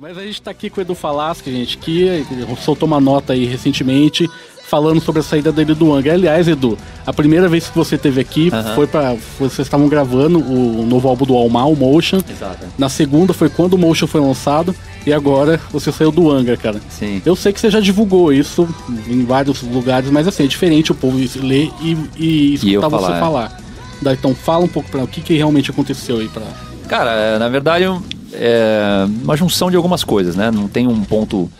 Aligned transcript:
Mas 0.00 0.16
a 0.16 0.22
gente 0.22 0.34
está 0.34 0.50
aqui 0.50 0.70
com 0.70 0.80
o 0.80 0.82
Edu 0.82 0.94
Falaschi, 0.94 1.50
gente, 1.52 1.76
que 1.76 2.24
soltou 2.62 2.86
uma 2.86 3.00
nota 3.00 3.32
aí 3.32 3.44
recentemente 3.44 4.28
falando 4.64 5.02
sobre 5.02 5.20
a 5.20 5.22
saída 5.22 5.52
dele 5.52 5.74
do 5.74 5.92
Angra. 5.92 6.14
Aliás, 6.14 6.48
Edu, 6.48 6.78
a 7.06 7.12
primeira 7.12 7.46
vez 7.46 7.68
que 7.68 7.76
você 7.76 7.96
esteve 7.96 8.20
aqui 8.20 8.50
foi 8.74 8.86
para 8.86 9.14
vocês 9.38 9.66
estavam 9.66 9.88
gravando 9.88 10.38
o 10.38 10.86
novo 10.86 11.08
álbum 11.08 11.26
do 11.26 11.36
Almal, 11.36 11.72
o 11.72 11.76
Motion. 11.76 12.20
Exato. 12.28 12.66
Na 12.78 12.88
segunda 12.88 13.34
foi 13.34 13.50
quando 13.50 13.74
o 13.74 13.78
Motion 13.78 14.06
foi 14.06 14.20
lançado 14.22 14.74
e 15.04 15.12
agora 15.12 15.60
você 15.70 15.92
saiu 15.92 16.10
do 16.10 16.30
Angra, 16.30 16.56
cara. 16.56 16.80
Sim. 16.88 17.20
Eu 17.26 17.36
sei 17.36 17.52
que 17.52 17.60
você 17.60 17.70
já 17.70 17.80
divulgou 17.80 18.32
isso 18.32 18.66
em 19.06 19.26
vários 19.26 19.60
lugares, 19.62 20.10
mas 20.10 20.26
assim, 20.26 20.44
é 20.44 20.46
diferente 20.46 20.90
o 20.90 20.94
povo 20.94 21.18
ler 21.36 21.70
e, 21.82 21.98
e 22.16 22.54
escutar 22.54 22.86
eu 22.86 22.90
você 22.90 23.18
falar, 23.18 23.58
é. 24.06 24.12
Então 24.12 24.34
fala 24.34 24.64
um 24.64 24.68
pouco 24.68 24.88
para 24.90 25.02
o 25.02 25.06
que, 25.06 25.20
que 25.20 25.34
realmente 25.34 25.70
aconteceu 25.70 26.18
aí 26.18 26.28
para 26.28 26.46
Cara, 26.88 27.38
na 27.38 27.48
verdade 27.48 27.84
é 28.32 29.06
uma 29.22 29.36
junção 29.36 29.70
de 29.70 29.76
algumas 29.76 30.02
coisas, 30.04 30.36
né? 30.36 30.50
Não 30.50 30.68
tem 30.68 30.86
um 30.86 31.02
ponto 31.04 31.50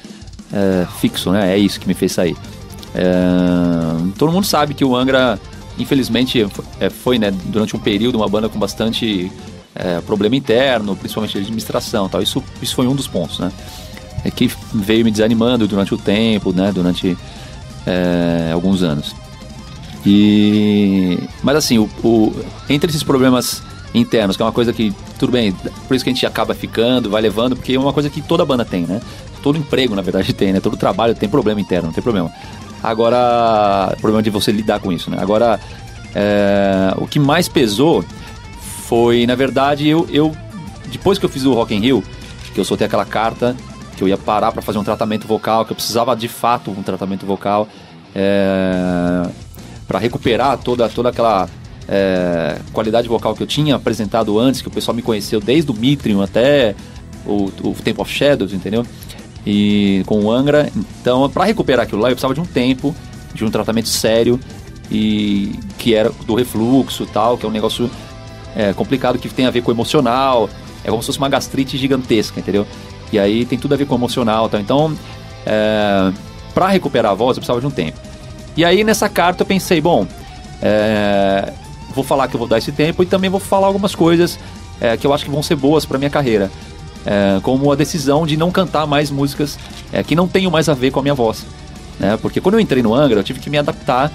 é, 0.53 0.87
fixo, 1.01 1.31
né? 1.31 1.55
É 1.55 1.59
isso 1.59 1.79
que 1.81 1.87
me 1.89 1.95
fez 1.95 2.13
sair. 2.13 2.37
É, 2.95 3.03
todo 4.19 4.33
mundo 4.33 4.47
sabe 4.47 4.75
que 4.75 4.85
o 4.85 4.95
Angra, 4.97 5.39
infelizmente, 5.79 6.47
é, 6.81 6.91
foi, 6.91 7.19
né, 7.19 7.31
durante 7.47 7.75
um 7.75 7.79
período 7.79 8.17
uma 8.17 8.29
banda 8.29 8.49
com 8.49 8.59
bastante 8.59 9.31
é, 9.75 10.01
problema 10.01 10.37
interno, 10.37 10.95
principalmente 10.97 11.33
de 11.33 11.39
administração, 11.41 12.09
tal. 12.09 12.21
Isso, 12.23 12.43
isso 12.61 12.75
foi 12.75 12.87
um 12.87 12.95
dos 12.95 13.07
pontos, 13.07 13.39
né? 13.39 13.51
É 14.25 14.31
que 14.31 14.51
veio 14.73 15.05
me 15.05 15.11
desanimando 15.11 15.67
durante 15.67 15.93
o 15.95 15.99
tempo, 15.99 16.53
né? 16.53 16.71
Durante 16.73 17.17
alguns 18.53 18.83
anos. 18.85 19.13
E 20.07 21.19
mas 21.43 21.57
assim, 21.57 21.79
o, 21.79 21.89
o- 22.05 22.33
entre 22.69 22.91
esses 22.91 23.03
problemas 23.03 23.63
internos, 23.95 24.37
que 24.37 24.43
é 24.43 24.47
uma 24.47 24.53
coisa 24.53 24.73
que 24.73 24.95
tudo 25.19 25.33
bem, 25.33 25.53
por 25.53 25.95
isso 25.95 26.05
que 26.05 26.11
a 26.11 26.13
gente 26.13 26.27
acaba 26.27 26.55
ficando, 26.55 27.11
vai 27.11 27.21
levando, 27.21 27.57
porque 27.57 27.75
é 27.75 27.79
uma 27.79 27.93
coisa 27.93 28.09
que 28.09 28.21
toda 28.21 28.45
banda 28.45 28.65
tem, 28.65 28.83
né? 28.83 29.01
Todo 29.43 29.59
emprego, 29.59 29.95
na 29.95 30.03
verdade, 30.03 30.33
tem, 30.35 30.53
né? 30.53 30.61
Todo 30.61 30.77
trabalho 30.77 31.15
tem 31.15 31.29
problema 31.29 31.61
interno, 31.61 31.87
não 31.87 31.93
tem 31.93 32.03
problema. 32.03 32.31
Agora, 32.83 33.95
problema 34.01 34.23
de 34.23 34.31
você 34.31 34.51
lidar 34.51 34.81
com 34.81 34.93
isso, 34.93 35.11
né? 35.11 35.19
Agora, 35.21 35.61
é, 36.15 36.95
o 36.97 37.07
que 37.07 37.19
mais 37.19 37.49
pesou 37.49 38.05
foi, 38.87 39.27
na 39.27 39.35
verdade, 39.35 39.89
eu, 39.89 40.07
eu 40.11 40.33
depois 40.91 41.19
que 41.19 41.25
eu 41.25 41.29
fiz 41.29 41.45
o 41.45 41.53
Rock 41.55 41.75
in 41.75 41.81
Rio, 41.81 42.05
que 42.53 42.61
eu 42.61 42.65
soltei 42.65 42.87
aquela 42.87 43.05
carta 43.05 43.57
que 43.97 44.03
eu 44.03 44.09
ia 44.09 44.19
parar 44.19 44.53
para 44.53 44.63
fazer 44.63 44.79
um 44.79 44.85
tratamento 44.85 45.27
vocal, 45.27 45.65
que 45.65 45.73
eu 45.73 45.77
precisava 45.77 46.15
de 46.17 46.29
fato 46.29 46.71
um 46.71 46.83
tratamento 46.83 47.25
vocal 47.25 47.69
é, 48.15 49.29
para 49.87 49.99
recuperar 49.99 50.59
toda, 50.59 50.89
toda 50.89 51.09
aquela 51.11 51.49
é, 51.89 52.59
qualidade 52.73 53.09
vocal 53.09 53.35
que 53.35 53.43
eu 53.43 53.47
tinha 53.47 53.77
apresentado 53.77 54.39
antes, 54.39 54.63
que 54.63 54.69
o 54.69 54.71
pessoal 54.71 54.95
me 54.95 55.03
conheceu 55.03 55.41
desde 55.41 55.71
o 55.71 55.75
Mitrium 55.75 56.23
até 56.23 56.75
o, 57.27 57.47
o 57.63 57.75
Temple 57.83 58.03
of 58.03 58.13
Shadows, 58.13 58.53
entendeu? 58.53 58.87
E 59.47 60.03
com 60.07 60.21
o 60.25 60.31
Angra. 60.31 60.71
Então, 61.01 61.29
para 61.29 61.45
recuperar 61.45 61.85
aquilo 61.85 62.01
lá, 62.01 62.09
eu 62.09 62.15
precisava 62.15 62.35
de 62.35 62.41
um 62.41 62.45
tempo, 62.45 62.95
de 63.35 63.45
um 63.45 63.51
tratamento 63.51 63.89
sério, 63.89 64.39
e 64.91 65.59
que 65.79 65.95
era 65.95 66.11
do 66.27 66.35
refluxo 66.35 67.07
tal, 67.07 67.37
que 67.37 67.47
é 67.47 67.49
um 67.49 67.53
negócio 67.53 67.91
é, 68.55 68.73
complicado 68.73 69.19
que 69.19 69.29
tem 69.29 69.47
a 69.47 69.51
ver 69.51 69.63
com 69.63 69.71
o 69.71 69.75
emocional. 69.75 70.49
É 70.85 70.91
como 70.91 71.03
se 71.03 71.07
fosse 71.07 71.19
uma 71.19 71.29
gastrite 71.29 71.79
gigantesca, 71.79 72.39
entendeu? 72.41 72.67
E 73.13 73.19
aí 73.19 73.45
tem 73.45 73.59
tudo 73.59 73.75
a 73.75 73.77
ver 73.77 73.87
com 73.87 73.95
o 73.95 73.99
emocional. 73.99 74.49
Tá? 74.49 74.61
Então, 74.61 74.97
é, 75.47 76.13
para 76.55 76.69
recuperar 76.69 77.13
a 77.13 77.15
voz, 77.15 77.37
eu 77.37 77.41
precisava 77.41 77.61
de 77.61 77.67
um 77.67 77.71
tempo. 77.71 77.99
E 78.57 78.65
aí 78.65 78.85
nessa 78.85 79.09
carta 79.09 79.43
eu 79.43 79.47
pensei, 79.47 79.81
bom, 79.81 80.07
é, 80.61 81.53
vou 81.93 82.05
falar 82.05 82.29
que 82.29 82.35
eu 82.35 82.39
vou 82.39 82.49
dar 82.49 82.59
esse 82.59 82.73
tempo 82.73 83.03
e 83.03 83.07
também 83.07 83.31
vou 83.31 83.41
falar 83.41 83.67
algumas 83.67 83.95
coisas 83.95 84.39
é, 84.81 84.97
que 84.97 85.07
eu 85.07 85.13
acho 85.13 85.25
que 85.25 85.31
vão 85.31 85.43
ser 85.43 85.57
boas 85.57 85.85
para 85.85 85.99
minha 85.99 86.11
carreira. 86.11 86.51
É, 87.05 87.41
como 87.43 87.71
a 87.73 87.75
decisão 87.75 88.27
de 88.27 88.37
não 88.37 88.51
cantar 88.51 88.87
mais 88.87 89.11
músicas 89.11 89.59
é, 89.93 90.03
que 90.03 90.15
não 90.15 90.29
tenham 90.29 90.51
mais 90.51 90.69
a 90.69 90.75
ver 90.75 90.91
com 90.91 91.01
a 91.01 91.03
minha 91.03 91.15
voz. 91.15 91.45
Né? 91.99 92.17
Porque 92.21 92.41
quando 92.41 92.55
eu 92.55 92.61
entrei 92.61 92.83
no 92.83 92.95
Angra, 92.95 93.21
eu 93.21 93.25
tive 93.25 93.41
que 93.41 93.51
me 93.51 93.59
adaptar 93.59 94.11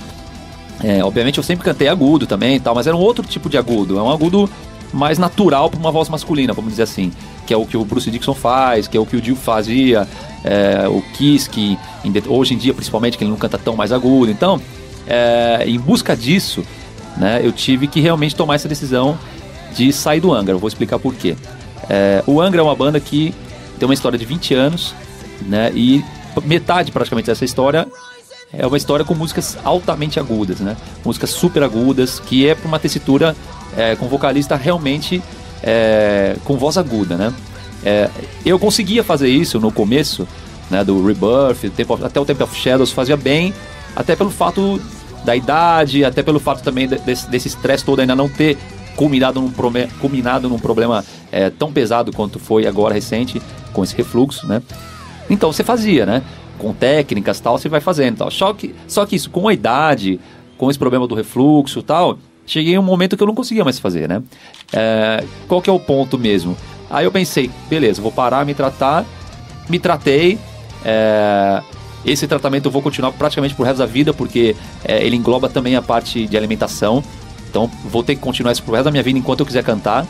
é, 0.83 1.03
obviamente 1.03 1.37
eu 1.37 1.43
sempre 1.43 1.65
cantei 1.65 1.87
agudo 1.87 2.27
também 2.27 2.55
e 2.55 2.59
tal, 2.59 2.75
mas 2.75 2.87
era 2.87 2.95
um 2.95 2.99
outro 2.99 3.25
tipo 3.25 3.49
de 3.49 3.57
agudo. 3.57 3.97
É 3.97 4.01
um 4.01 4.11
agudo 4.11 4.49
mais 4.93 5.17
natural 5.17 5.69
para 5.69 5.79
uma 5.79 5.91
voz 5.91 6.09
masculina, 6.09 6.53
vamos 6.53 6.71
dizer 6.71 6.83
assim. 6.83 7.11
Que 7.45 7.53
é 7.53 7.57
o 7.57 7.65
que 7.65 7.77
o 7.77 7.83
Bruce 7.83 8.09
Dixon 8.11 8.33
faz, 8.33 8.87
que 8.87 8.97
é 8.97 8.99
o 8.99 9.05
que 9.05 9.15
o 9.15 9.21
Dio 9.21 9.35
fazia, 9.35 10.07
é, 10.43 10.87
o 10.87 11.01
Kiss, 11.13 11.49
que 11.49 11.77
hoje 12.27 12.53
em 12.53 12.57
dia 12.57 12.73
principalmente, 12.73 13.17
que 13.17 13.23
ele 13.23 13.31
não 13.31 13.37
canta 13.37 13.57
tão 13.57 13.75
mais 13.75 13.91
agudo. 13.91 14.31
Então, 14.31 14.61
é, 15.07 15.63
em 15.65 15.79
busca 15.79 16.15
disso, 16.15 16.63
né, 17.17 17.41
eu 17.43 17.51
tive 17.51 17.87
que 17.87 17.99
realmente 17.99 18.35
tomar 18.35 18.55
essa 18.55 18.67
decisão 18.67 19.17
de 19.75 19.91
sair 19.91 20.19
do 20.19 20.33
Angra. 20.33 20.53
Eu 20.53 20.59
vou 20.59 20.67
explicar 20.67 20.99
por 20.99 21.13
quê. 21.13 21.35
É, 21.89 22.23
o 22.25 22.41
Angra 22.41 22.61
é 22.61 22.63
uma 22.63 22.75
banda 22.75 22.99
que 22.99 23.33
tem 23.79 23.87
uma 23.87 23.93
história 23.93 24.17
de 24.17 24.25
20 24.25 24.53
anos, 24.53 24.95
né, 25.41 25.71
e 25.73 26.03
metade 26.45 26.91
praticamente 26.91 27.27
dessa 27.27 27.45
história 27.45 27.87
é 28.53 28.65
uma 28.65 28.77
história 28.77 29.03
com 29.03 29.13
músicas 29.13 29.57
altamente 29.63 30.19
agudas, 30.19 30.59
né? 30.59 30.77
Músicas 31.03 31.31
super 31.31 31.63
agudas, 31.63 32.19
que 32.19 32.47
é 32.47 32.55
para 32.55 32.67
uma 32.67 32.79
tessitura 32.79 33.35
é, 33.75 33.95
com 33.95 34.07
vocalista 34.07 34.55
realmente 34.55 35.21
é, 35.61 36.35
com 36.45 36.57
voz 36.57 36.77
aguda, 36.77 37.15
né? 37.15 37.33
É, 37.83 38.09
eu 38.45 38.57
conseguia 38.57 39.03
fazer 39.03 39.29
isso 39.29 39.59
no 39.59 39.71
começo, 39.71 40.27
né? 40.69 40.83
Do 40.83 41.05
Rebirth, 41.05 41.71
até 42.03 42.19
o 42.19 42.25
Temple 42.25 42.43
of 42.43 42.55
Shadows, 42.55 42.91
fazia 42.91 43.17
bem, 43.17 43.53
até 43.95 44.15
pelo 44.15 44.31
fato 44.31 44.79
da 45.27 45.35
idade, 45.35 46.05
até 46.05 46.23
pelo 46.23 46.39
fato 46.39 46.63
também 46.63 46.87
de- 46.87 46.97
desse 46.97 47.49
estresse 47.49 47.83
todo 47.83 47.99
ainda 47.99 48.15
não 48.15 48.29
ter 48.29 48.57
culminado 48.95 49.41
num, 49.41 49.51
culminado 49.99 50.47
num 50.47 50.57
problema 50.57 51.03
é, 51.29 51.49
tão 51.49 51.69
pesado 51.69 52.13
quanto 52.13 52.39
foi 52.39 52.65
agora 52.65 52.93
recente, 52.93 53.41
com 53.73 53.83
esse 53.83 53.93
refluxo, 53.93 54.47
né? 54.47 54.61
Então 55.29 55.51
você 55.51 55.65
fazia, 55.65 56.05
né? 56.05 56.23
Com 56.57 56.71
técnicas 56.73 57.41
tal, 57.41 57.57
você 57.57 57.67
vai 57.67 57.81
fazendo 57.81 58.19
tal. 58.19 58.31
Só 58.31 58.53
que, 58.53 58.73
só 58.87 59.05
que 59.05 59.17
isso, 59.17 59.29
com 59.29 59.49
a 59.49 59.53
idade, 59.53 60.17
com 60.57 60.69
esse 60.69 60.79
problema 60.79 61.05
do 61.05 61.13
refluxo 61.13 61.83
tal, 61.83 62.17
cheguei 62.45 62.75
a 62.77 62.79
um 62.79 62.83
momento 62.83 63.17
que 63.17 63.21
eu 63.21 63.27
não 63.27 63.35
conseguia 63.35 63.65
mais 63.65 63.77
fazer, 63.79 64.07
né? 64.07 64.23
É, 64.71 65.25
qual 65.45 65.61
que 65.61 65.69
é 65.69 65.73
o 65.73 65.79
ponto 65.79 66.17
mesmo? 66.17 66.55
Aí 66.89 67.03
eu 67.03 67.11
pensei, 67.11 67.51
beleza, 67.69 68.01
vou 68.01 68.13
parar, 68.13 68.45
me 68.45 68.53
tratar, 68.53 69.03
me 69.69 69.77
tratei. 69.77 70.39
é, 70.85 71.61
esse 72.07 72.27
tratamento 72.27 72.65
eu 72.65 72.71
vou 72.71 72.81
continuar 72.81 73.11
praticamente 73.11 73.53
pro 73.53 73.63
resto 73.65 73.79
da 73.79 73.85
vida, 73.85 74.13
porque 74.13 74.55
é, 74.83 75.03
ele 75.05 75.15
engloba 75.15 75.49
também 75.49 75.75
a 75.75 75.81
parte 75.81 76.25
de 76.25 76.37
alimentação. 76.37 77.03
Então 77.49 77.69
vou 77.85 78.03
ter 78.03 78.15
que 78.15 78.21
continuar 78.21 78.51
isso 78.51 78.63
pro 78.63 78.73
resto 78.73 78.85
da 78.85 78.91
minha 78.91 79.03
vida 79.03 79.17
enquanto 79.19 79.41
eu 79.41 79.45
quiser 79.45 79.63
cantar. 79.63 80.05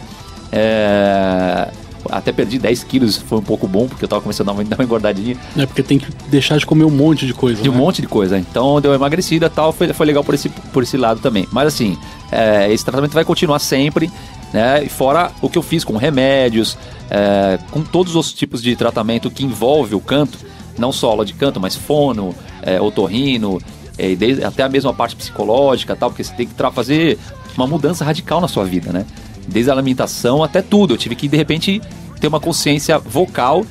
É, 0.51 1.69
até 2.09 2.31
perdi 2.31 2.57
10 2.57 2.83
quilos, 2.85 3.17
foi 3.17 3.37
um 3.37 3.41
pouco 3.43 3.67
bom, 3.67 3.87
porque 3.87 4.05
eu 4.05 4.07
tava 4.07 4.21
começando 4.21 4.49
a 4.49 4.53
dar 4.63 4.75
uma- 4.77 4.83
engordadinha 4.83 5.35
É 5.57 5.65
porque 5.65 5.83
tem 5.83 5.97
que 5.99 6.07
deixar 6.29 6.57
de 6.57 6.65
comer 6.65 6.85
um 6.85 6.89
monte 6.89 7.25
de 7.25 7.33
coisa. 7.33 7.61
de 7.61 7.69
um 7.69 7.73
né? 7.73 7.77
monte 7.77 8.01
de 8.01 8.07
coisa. 8.07 8.37
Então 8.37 8.79
deu 8.79 8.91
uma 8.91 8.97
emagrecida 8.97 9.47
e 9.47 9.49
tal, 9.49 9.73
foi, 9.73 9.91
foi 9.93 10.05
legal 10.05 10.23
por 10.23 10.33
esse, 10.33 10.49
por 10.49 10.83
esse 10.83 10.97
lado 10.97 11.19
também. 11.19 11.47
Mas 11.51 11.67
assim, 11.67 11.97
é, 12.31 12.71
esse 12.71 12.83
tratamento 12.85 13.13
vai 13.13 13.25
continuar 13.25 13.59
sempre, 13.59 14.09
né? 14.53 14.83
E 14.83 14.89
fora 14.89 15.31
o 15.41 15.49
que 15.49 15.57
eu 15.57 15.61
fiz 15.63 15.83
com 15.83 15.97
remédios, 15.97 16.77
é, 17.09 17.59
com 17.71 17.81
todos 17.81 18.15
os 18.15 18.31
tipos 18.31 18.61
de 18.61 18.75
tratamento 18.75 19.29
que 19.29 19.43
envolve 19.43 19.93
o 19.95 19.99
canto, 19.99 20.37
não 20.77 20.91
só 20.91 21.09
aula 21.09 21.25
de 21.25 21.33
canto, 21.33 21.59
mas 21.59 21.75
fono, 21.75 22.33
é, 22.61 22.79
otorrino, 22.79 23.59
é, 23.97 24.15
desde- 24.15 24.43
até 24.43 24.63
a 24.63 24.69
mesma 24.69 24.93
parte 24.93 25.15
psicológica 25.15 25.95
tal, 25.95 26.09
porque 26.09 26.23
você 26.23 26.33
tem 26.33 26.47
que 26.47 26.53
fazer 26.71 27.17
uma 27.55 27.65
mudança 27.67 28.05
radical 28.05 28.39
na 28.39 28.47
sua 28.47 28.63
vida, 28.65 28.91
né? 28.93 29.05
Desde 29.47 29.69
a 29.71 29.73
alimentação 29.73 30.43
até 30.43 30.61
tudo. 30.61 30.93
Eu 30.93 30.97
tive 30.97 31.15
que, 31.15 31.27
de 31.27 31.37
repente, 31.37 31.81
ter 32.19 32.27
uma 32.27 32.39
consciência 32.39 32.99
vocal 32.99 33.65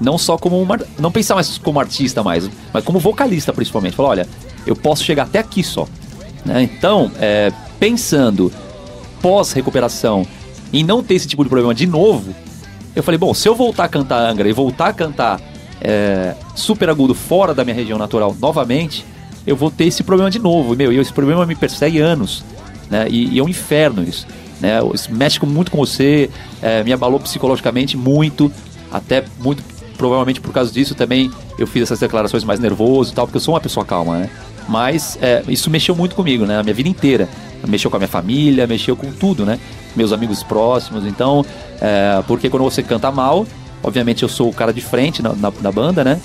não 0.00 0.16
só 0.16 0.38
como 0.38 0.60
uma, 0.60 0.78
não 0.98 1.10
pensar 1.10 1.34
mais 1.34 1.58
como 1.58 1.80
artista 1.80 2.22
mais, 2.22 2.48
mas 2.72 2.84
como 2.84 2.98
vocalista 3.00 3.52
principalmente. 3.52 3.96
Falar, 3.96 4.10
olha, 4.10 4.28
eu 4.66 4.76
posso 4.76 5.02
chegar 5.04 5.24
até 5.24 5.38
aqui 5.40 5.62
só. 5.62 5.86
né? 6.44 6.62
Então, 6.62 7.10
é, 7.20 7.52
pensando 7.80 8.52
pós 9.20 9.52
recuperação 9.52 10.24
em 10.72 10.84
não 10.84 11.02
ter 11.02 11.14
esse 11.14 11.26
tipo 11.26 11.42
de 11.42 11.48
problema 11.48 11.74
de 11.74 11.86
novo, 11.86 12.34
eu 12.94 13.02
falei, 13.02 13.18
bom, 13.18 13.34
se 13.34 13.48
eu 13.48 13.54
voltar 13.54 13.84
a 13.84 13.88
cantar 13.88 14.18
Angra 14.30 14.48
e 14.48 14.52
voltar 14.52 14.88
a 14.88 14.92
cantar 14.92 15.40
é, 15.80 16.34
super 16.54 16.88
agudo 16.88 17.14
fora 17.14 17.54
da 17.54 17.64
minha 17.64 17.74
região 17.74 17.98
natural 17.98 18.36
novamente, 18.40 19.04
eu 19.46 19.56
vou 19.56 19.70
ter 19.70 19.84
esse 19.84 20.02
problema 20.02 20.30
de 20.30 20.38
novo. 20.38 20.76
Meu, 20.76 20.92
e 20.92 20.98
esse 20.98 21.12
problema 21.12 21.46
me 21.46 21.54
persegue 21.54 21.98
anos. 21.98 22.44
Né? 22.90 23.06
E, 23.08 23.34
e 23.34 23.38
é 23.38 23.42
um 23.42 23.48
inferno 23.48 24.02
isso. 24.02 24.26
Né? 24.60 24.78
Isso 24.92 25.12
mexe 25.12 25.44
muito 25.44 25.70
com 25.70 25.78
você, 25.78 26.30
é, 26.60 26.82
me 26.82 26.92
abalou 26.92 27.20
psicologicamente 27.20 27.96
muito, 27.96 28.52
até 28.90 29.24
muito 29.40 29.62
provavelmente 29.96 30.40
por 30.40 30.52
causa 30.52 30.72
disso 30.72 30.94
também 30.94 31.28
eu 31.58 31.66
fiz 31.66 31.82
essas 31.82 31.98
declarações 31.98 32.44
mais 32.44 32.60
nervoso 32.60 33.10
e 33.10 33.14
tal, 33.14 33.26
porque 33.26 33.36
eu 33.36 33.40
sou 33.40 33.54
uma 33.54 33.60
pessoa 33.60 33.84
calma, 33.84 34.18
né? 34.18 34.30
Mas 34.68 35.18
é, 35.20 35.42
isso 35.48 35.68
mexeu 35.68 35.96
muito 35.96 36.14
comigo, 36.14 36.46
né? 36.46 36.58
A 36.58 36.62
minha 36.62 36.74
vida 36.74 36.88
inteira. 36.88 37.28
Mexeu 37.66 37.90
com 37.90 37.96
a 37.96 37.98
minha 37.98 38.08
família, 38.08 38.66
mexeu 38.66 38.94
com 38.94 39.10
tudo, 39.10 39.44
né? 39.44 39.58
Meus 39.96 40.12
amigos 40.12 40.42
próximos. 40.42 41.04
Então, 41.04 41.44
é, 41.80 42.22
porque 42.28 42.48
quando 42.48 42.62
você 42.62 42.82
canta 42.82 43.10
mal, 43.10 43.46
obviamente 43.82 44.22
eu 44.22 44.28
sou 44.28 44.48
o 44.48 44.52
cara 44.52 44.72
de 44.72 44.80
frente 44.80 45.22
na, 45.22 45.32
na, 45.32 45.52
na 45.60 45.72
banda, 45.72 46.04
né? 46.04 46.20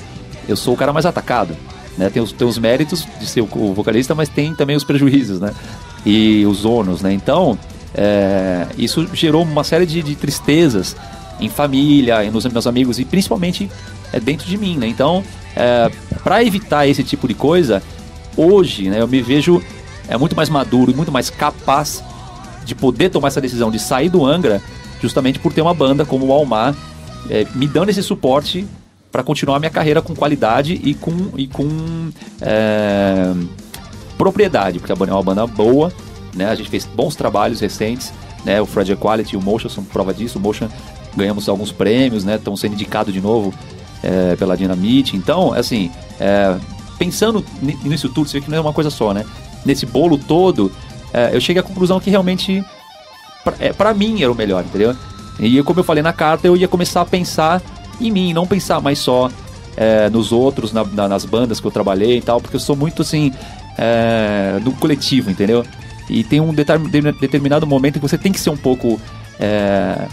Eu 0.47 0.55
sou 0.55 0.73
o 0.73 0.77
cara 0.77 0.91
mais 0.91 1.05
atacado. 1.05 1.55
Né? 1.97 2.09
Tem, 2.09 2.21
os, 2.21 2.31
tem 2.31 2.47
os 2.47 2.57
méritos 2.57 3.07
de 3.19 3.25
ser 3.25 3.41
o, 3.41 3.49
o 3.53 3.73
vocalista, 3.73 4.15
mas 4.15 4.29
tem 4.29 4.53
também 4.55 4.75
os 4.75 4.83
prejuízos, 4.83 5.39
né? 5.39 5.53
E 6.05 6.45
os 6.45 6.65
ônus, 6.65 7.01
né? 7.01 7.13
Então, 7.13 7.57
é, 7.95 8.67
isso 8.77 9.07
gerou 9.13 9.43
uma 9.43 9.63
série 9.63 9.85
de, 9.85 10.01
de 10.01 10.15
tristezas 10.15 10.95
em 11.39 11.49
família, 11.49 12.23
nos 12.31 12.45
meus 12.45 12.67
amigos 12.67 12.99
e 12.99 13.05
principalmente 13.05 13.69
é, 14.11 14.19
dentro 14.19 14.47
de 14.47 14.57
mim, 14.57 14.77
né? 14.77 14.87
Então, 14.87 15.23
é, 15.55 15.91
para 16.23 16.43
evitar 16.43 16.87
esse 16.87 17.03
tipo 17.03 17.27
de 17.27 17.33
coisa, 17.33 17.81
hoje, 18.35 18.89
né, 18.89 19.01
eu 19.01 19.07
me 19.07 19.21
vejo 19.21 19.61
é 20.07 20.17
muito 20.17 20.35
mais 20.35 20.49
maduro 20.49 20.91
e 20.91 20.95
muito 20.95 21.11
mais 21.11 21.29
capaz 21.29 22.03
de 22.65 22.75
poder 22.75 23.09
tomar 23.09 23.29
essa 23.29 23.41
decisão 23.41 23.71
de 23.71 23.79
sair 23.79 24.09
do 24.09 24.25
Angra, 24.25 24.61
justamente 25.01 25.39
por 25.39 25.53
ter 25.53 25.61
uma 25.61 25.73
banda 25.73 26.05
como 26.05 26.27
o 26.27 26.33
Almar 26.33 26.75
é, 27.29 27.45
me 27.55 27.67
dando 27.67 27.89
esse 27.89 28.03
suporte 28.03 28.65
para 29.11 29.23
continuar 29.23 29.59
minha 29.59 29.69
carreira 29.69 30.01
com 30.01 30.15
qualidade 30.15 30.73
e 30.83 30.93
com, 30.95 31.29
e 31.37 31.47
com 31.47 31.67
é, 32.41 33.31
propriedade, 34.17 34.79
porque 34.79 34.91
a 34.91 34.95
banda 34.95 35.11
é 35.11 35.15
uma 35.15 35.23
banda 35.23 35.45
boa, 35.45 35.93
né? 36.33 36.47
A 36.47 36.55
gente 36.55 36.69
fez 36.69 36.85
bons 36.85 37.15
trabalhos 37.15 37.59
recentes, 37.59 38.11
né? 38.43 38.59
O 38.59 38.65
Fred 38.65 38.91
Equality 38.91 39.35
e 39.35 39.37
o 39.37 39.41
Motion 39.41 39.69
são 39.69 39.83
prova 39.83 40.13
disso. 40.13 40.39
O 40.39 40.41
Motion 40.41 40.67
ganhamos 41.15 41.47
alguns 41.47 41.71
prêmios, 41.71 42.23
né? 42.23 42.35
Estão 42.35 42.57
sendo 42.57 42.73
indicados 42.73 43.13
de 43.13 43.21
novo 43.21 43.53
é, 44.01 44.35
pela 44.35 44.57
Dinamite. 44.57 45.15
Então, 45.15 45.53
assim, 45.53 45.91
é, 46.19 46.57
pensando 46.97 47.45
nisso 47.61 48.09
tudo, 48.09 48.27
você 48.27 48.39
vê 48.39 48.45
que 48.45 48.49
não 48.49 48.57
é 48.57 48.61
uma 48.61 48.73
coisa 48.73 48.89
só, 48.89 49.13
né? 49.13 49.25
Nesse 49.65 49.85
bolo 49.85 50.17
todo, 50.17 50.71
é, 51.13 51.35
eu 51.35 51.39
cheguei 51.39 51.59
à 51.59 51.63
conclusão 51.63 51.99
que 51.99 52.09
realmente, 52.09 52.63
para 53.77 53.91
é, 53.91 53.93
mim, 53.93 54.21
era 54.23 54.31
o 54.31 54.35
melhor, 54.35 54.63
entendeu? 54.63 54.95
E 55.39 55.61
como 55.63 55.79
eu 55.79 55.83
falei 55.83 56.03
na 56.03 56.13
carta, 56.13 56.47
eu 56.47 56.55
ia 56.55 56.67
começar 56.67 57.01
a 57.01 57.05
pensar 57.05 57.61
em 57.99 58.11
mim, 58.11 58.33
não 58.33 58.45
pensar 58.45 58.81
mais 58.81 58.99
só 58.99 59.29
é, 59.75 60.09
nos 60.09 60.31
outros, 60.31 60.71
na, 60.71 60.83
na, 60.83 61.07
nas 61.07 61.25
bandas 61.25 61.59
que 61.59 61.67
eu 61.67 61.71
trabalhei 61.71 62.17
e 62.17 62.21
tal, 62.21 62.39
porque 62.39 62.55
eu 62.55 62.59
sou 62.59 62.75
muito 62.75 63.01
assim, 63.01 63.31
é, 63.77 64.59
coletivo, 64.79 65.31
entendeu? 65.31 65.65
E 66.09 66.23
tem 66.23 66.39
um 66.39 66.53
determinado 66.53 67.65
momento 67.65 67.95
que 67.95 68.07
você 68.07 68.17
tem 68.17 68.31
que 68.31 68.39
ser 68.39 68.49
um 68.49 68.57
pouco. 68.57 68.99
É, 69.39 70.07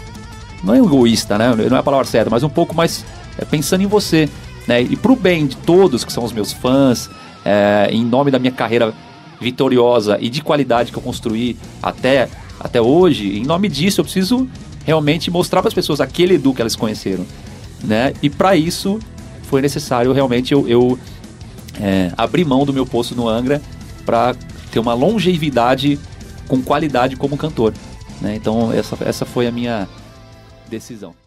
não 0.63 0.73
é 0.73 0.77
egoísta, 0.77 1.37
né? 1.37 1.53
Não 1.69 1.75
é 1.75 1.79
a 1.79 1.83
palavra 1.83 2.05
certa, 2.05 2.29
mas 2.29 2.43
um 2.43 2.49
pouco 2.49 2.75
mais 2.75 3.05
é, 3.37 3.45
pensando 3.45 3.81
em 3.81 3.87
você. 3.87 4.29
Né? 4.67 4.81
E 4.81 4.95
pro 4.95 5.15
bem 5.15 5.47
de 5.47 5.57
todos 5.57 6.03
que 6.03 6.13
são 6.13 6.23
os 6.23 6.31
meus 6.31 6.53
fãs, 6.53 7.09
é, 7.43 7.89
em 7.91 8.05
nome 8.05 8.31
da 8.31 8.39
minha 8.39 8.51
carreira 8.51 8.93
vitoriosa 9.39 10.17
e 10.21 10.29
de 10.29 10.41
qualidade 10.41 10.91
que 10.91 10.97
eu 10.97 11.01
construí 11.01 11.57
até, 11.81 12.29
até 12.59 12.79
hoje, 12.79 13.39
em 13.39 13.43
nome 13.43 13.67
disso 13.67 14.01
eu 14.01 14.05
preciso 14.05 14.47
realmente 14.85 15.29
mostrar 15.29 15.61
para 15.61 15.69
as 15.69 15.73
pessoas 15.73 16.01
aquele 16.01 16.35
Edu 16.35 16.53
que 16.53 16.61
elas 16.61 16.75
conheceram. 16.75 17.25
Né? 17.83 18.13
E 18.21 18.29
para 18.29 18.55
isso 18.55 18.99
foi 19.43 19.61
necessário 19.61 20.13
realmente 20.13 20.53
eu, 20.53 20.67
eu 20.67 20.99
é, 21.79 22.11
abrir 22.17 22.45
mão 22.45 22.65
do 22.65 22.73
meu 22.73 22.85
posto 22.85 23.15
no 23.15 23.27
Angra 23.27 23.61
para 24.05 24.35
ter 24.71 24.79
uma 24.79 24.93
longevidade 24.93 25.99
com 26.47 26.61
qualidade 26.61 27.15
como 27.15 27.37
cantor. 27.37 27.73
Né? 28.19 28.35
Então 28.35 28.71
essa, 28.71 28.97
essa 29.01 29.25
foi 29.25 29.47
a 29.47 29.51
minha 29.51 29.87
decisão. 30.69 31.20